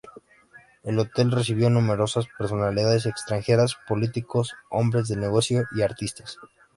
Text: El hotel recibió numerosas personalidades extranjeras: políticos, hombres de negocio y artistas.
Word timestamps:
El 0.81 0.97
hotel 0.97 1.29
recibió 1.31 1.69
numerosas 1.69 2.25
personalidades 2.35 3.05
extranjeras: 3.05 3.77
políticos, 3.87 4.55
hombres 4.71 5.07
de 5.09 5.15
negocio 5.15 5.65
y 5.75 5.83
artistas. 5.83 6.39